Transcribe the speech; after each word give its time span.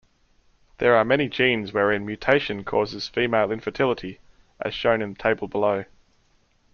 There 0.79 0.95
are 0.95 1.05
many 1.05 1.29
genes 1.29 1.73
wherein 1.73 2.07
mutation 2.07 2.63
causes 2.63 3.07
female 3.07 3.51
infertility, 3.51 4.19
as 4.59 4.73
shown 4.73 4.99
in 4.99 5.13
table 5.13 5.47
below. 5.47 5.85